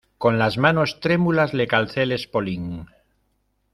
con 0.17 0.39
las 0.39 0.57
manos 0.57 0.99
trémulas 0.99 1.53
le 1.53 1.67
calcé 1.67 2.01
el 2.01 2.11
espolín. 2.11 2.87